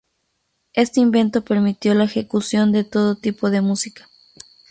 [0.73, 4.09] Este invento permitió la ejecución de todo tipo de música.